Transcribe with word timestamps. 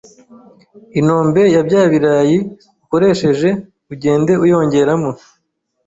inombe 0.99 1.41
ya 1.53 1.61
bya 1.67 1.83
birayi 1.91 2.37
ukoresheje 2.83 3.49
ugenda 3.93 4.33
uyongeramo 4.45 5.11